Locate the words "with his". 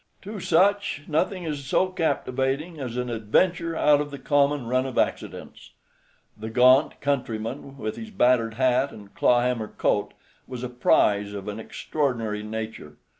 7.77-8.09